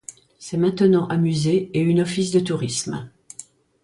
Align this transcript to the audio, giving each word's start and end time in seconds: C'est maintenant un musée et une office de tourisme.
C'est 0.39 0.57
maintenant 0.57 1.07
un 1.11 1.17
musée 1.17 1.69
et 1.77 1.79
une 1.79 2.01
office 2.01 2.31
de 2.31 2.39
tourisme. 2.39 3.11